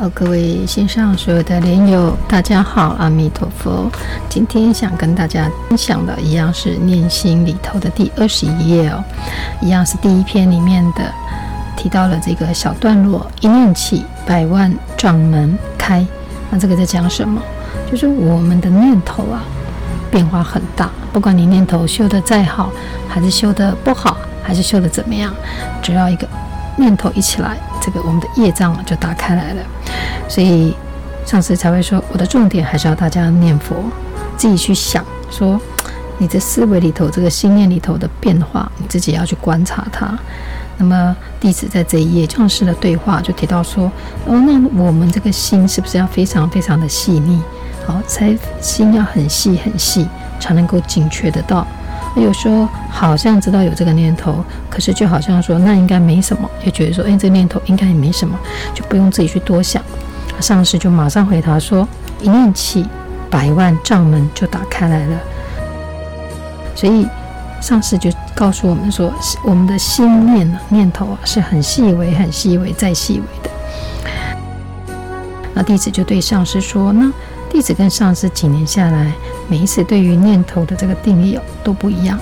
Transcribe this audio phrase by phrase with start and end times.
[0.00, 3.86] 好，各位线上所有的莲友，大家好，阿弥陀佛。
[4.30, 9.04] 今天想跟大家分享的，一样是念心里头的第二十一页哦，
[9.60, 11.02] 一样是第一篇里面的
[11.76, 16.02] 提到了这个小段落：一念起，百万障门开。
[16.48, 17.38] 那这个在讲什么？
[17.90, 19.44] 就是我们的念头啊，
[20.10, 20.88] 变化很大。
[21.12, 22.72] 不管你念头修得再好，
[23.06, 25.30] 还是修得不好，还是修得怎么样，
[25.82, 26.26] 只要一个
[26.76, 29.62] 念头一起来，这个我们的业障就打开来了。
[30.30, 30.72] 所以
[31.26, 33.74] 上师才会说，我的重点还是要大家念佛，
[34.36, 35.60] 自己去想，说
[36.18, 40.16] 你的思维里头，这个心念里头的变化，你自己要去观察它。
[40.78, 43.90] 那么弟子在这一页上师的对话就提到说，
[44.24, 47.42] 哦，那我们这个心是不是要非常非常的细腻？
[47.84, 50.06] 好，才心要很细很细，
[50.38, 51.66] 才能够警觉得到。
[52.16, 58.38] 有时候好像知道有这个念头，可是就好像说那应该没什么，就觉得说，哎，这个念头应该也没什么，
[58.72, 59.82] 就不用自己去多想。
[60.40, 61.86] 上师就马上回答说
[62.20, 62.86] ：“一念起，
[63.30, 65.18] 百万障门就打开来了。”
[66.74, 67.06] 所以
[67.60, 69.12] 上师就告诉我们说
[69.44, 73.50] ：“我们的心念呢，念头啊，是很细微、很细微、再细微的。”
[75.52, 77.12] 那弟子就对上师说：“那
[77.50, 79.12] 弟子跟上师几年下来，
[79.48, 82.18] 每一次对于念头的这个定义哦都不一样。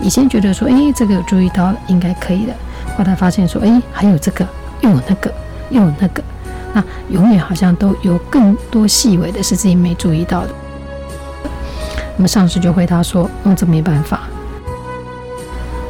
[0.00, 2.54] 以前觉得说，哎，这个有注意到，应该可以的。
[2.96, 4.46] 后来发现说，哎，还有这个，
[4.80, 5.30] 又有那个，
[5.68, 6.22] 又有那个。”
[6.72, 10.50] 那永远好像都有更多细微的是自己没注意到的。
[12.16, 14.20] 那么上师就回答说：“嗯，这没办法。”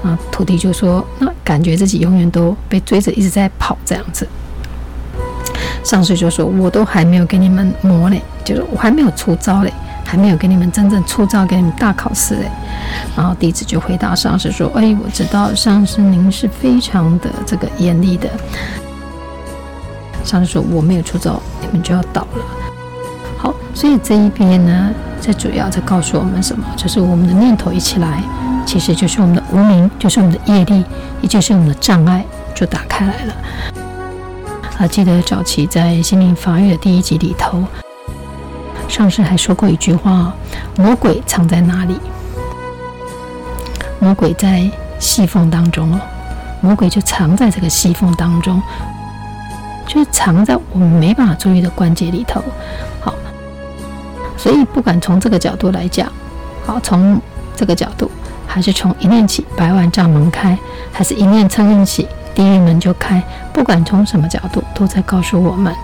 [0.03, 4.27] 啊，徒弟就说：“那感觉自己永远都被追着，一直在跑这样子。”
[5.85, 9.73] 上师就说：“我都还没有给你们磨嘞，就是我还没有出招嘞，
[10.05, 12.51] 还没有给你们真正出招，给你们大考试嘞。”
[13.17, 18.31] 然后弟子就回答上师说：“哎，我知道上师您是非常的这个严厉的。”
[20.25, 22.45] 上师说：“我没有出走，你们就要倒了。”
[23.39, 26.65] 好，所以这一边呢，最主要在告诉我们什么？
[26.77, 28.23] 就是我们的念头一起来，
[28.67, 30.85] 其实就是我们的无明，就是我们的业力，
[31.23, 33.35] 也就是我们的障碍，就打开来了。
[34.77, 37.65] 还记得早期在《心灵法语》的第一集里头，
[38.87, 40.35] 上师还说过一句话
[40.77, 41.99] ：“魔鬼藏在哪里？
[43.99, 46.01] 魔鬼在细缝当中哦，
[46.61, 48.61] 魔鬼就藏在这个细缝当中。”
[49.93, 52.41] 就藏在我们没办法注意的关节里头，
[53.01, 53.13] 好，
[54.37, 56.07] 所以不管从这个角度来讲，
[56.65, 57.21] 好，从
[57.57, 58.09] 这个角度，
[58.47, 60.57] 还是从一念起百万障门开，
[60.93, 62.07] 还是一念嗔恨起
[62.37, 63.21] 地狱门就开，
[63.53, 65.75] 不管从什么角度，都在告诉我们，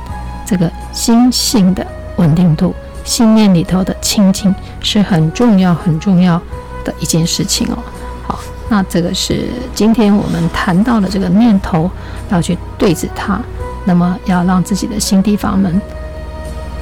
[0.46, 1.84] 这个心性的
[2.14, 2.72] 稳定度，
[3.02, 6.40] 心念里头的清净是很重要、很重要
[6.84, 7.78] 的一件事情哦。
[8.24, 11.90] 好，那这个是今天我们谈到的这个念头，
[12.30, 13.40] 要去对治它。
[13.86, 15.80] 那么要让自己的心地法门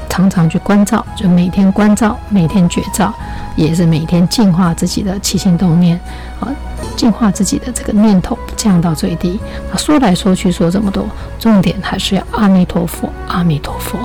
[0.08, 3.12] 常常去关照，就每天关照，每天觉照，
[3.56, 6.00] 也是每天净化自己的起心动念，
[6.40, 6.48] 啊，
[6.96, 9.40] 净化自己的这个念头降到最低。
[9.72, 11.04] 啊，说来说去说这么多，
[11.38, 13.98] 重点还是要阿弥陀佛，阿弥陀佛。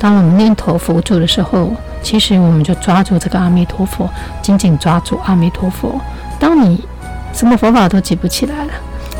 [0.00, 4.10] 当我们念头浮住的时候，其实我们就抓住这个阿弥陀佛，
[4.42, 6.00] 紧紧抓住阿弥陀佛。
[6.40, 6.84] 当你
[7.32, 8.72] 什么佛法都记不起来了，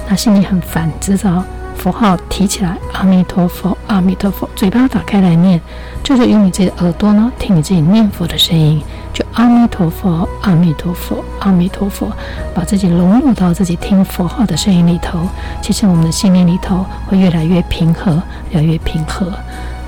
[0.09, 1.45] 那心里很烦，知道？
[1.83, 5.61] 符号提起来，阿弥陀佛，阿弥陀佛，嘴巴打开来念，
[6.05, 8.81] 就是用你自己的耳朵呢，听你自己念佛的声音，
[9.13, 12.13] 就阿弥陀佛，阿弥陀佛，阿弥陀佛，
[12.55, 15.27] 把自己融入到自己听佛号的声音里头，
[15.61, 19.27] 其实我们的心灵里头会越来越平和，越来越平和。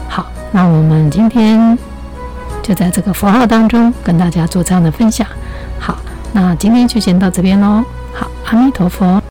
[0.09, 1.79] 好，那我们今天
[2.61, 5.25] 就在这个佛号当中跟大家做这样的分享。
[5.79, 5.97] 好，
[6.33, 7.85] 那今天就先到这边喽。
[8.13, 9.24] 好，阿弥陀佛。